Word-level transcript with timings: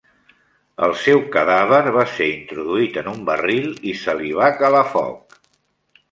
El 0.85 0.93
seu 1.01 1.19
cadàver 1.33 1.81
va 1.97 2.05
ser 2.13 2.29
introduït 2.29 2.97
en 3.01 3.09
un 3.11 3.19
barril 3.27 3.67
i 3.91 3.93
se 4.05 4.15
li 4.23 4.31
va 4.39 4.49
calar 4.63 4.81
foc. 4.95 5.37